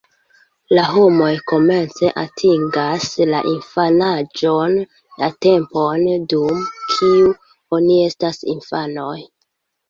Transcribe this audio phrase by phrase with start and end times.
[0.75, 4.73] La homoj komence atingas la infanaĝon,
[5.25, 7.29] la tempon, dum kiu
[7.79, 9.15] oni estas infanoj.